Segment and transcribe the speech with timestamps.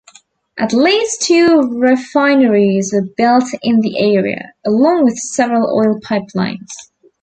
[0.57, 6.69] At least two refineries were built in the area, along with several oil pipelines.